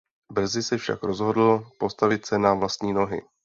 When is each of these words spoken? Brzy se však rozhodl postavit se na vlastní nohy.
Brzy 0.33 0.63
se 0.63 0.77
však 0.77 1.03
rozhodl 1.03 1.67
postavit 1.79 2.25
se 2.25 2.37
na 2.39 2.53
vlastní 2.53 2.93
nohy. 2.93 3.21